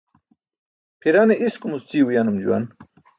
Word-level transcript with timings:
Pʰirane 0.99 1.33
iskumuc 1.45 1.83
ćii 1.89 2.05
uyanum 2.07 2.37
juwan. 2.43 2.63